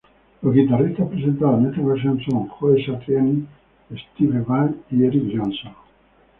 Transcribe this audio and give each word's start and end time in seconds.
Los 0.41 0.55
guitarristas 0.55 1.07
presentados 1.09 1.59
en 1.59 1.69
esta 1.69 1.81
ocasión 1.83 2.19
son 2.23 2.47
Joe 2.47 2.83
Satriani, 2.83 3.45
Steve 3.91 4.41
Vai 4.41 4.71
y 4.89 5.03
Eric 5.03 5.25
Johnson. 5.31 5.73